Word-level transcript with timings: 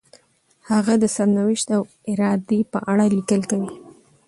هغه 0.69 0.93
د 1.01 1.05
سرنوشت 1.15 1.67
او 1.77 1.81
ارادې 2.11 2.59
په 2.73 2.79
اړه 2.91 3.05
لیکل 3.17 3.41
کوي. 3.51 3.73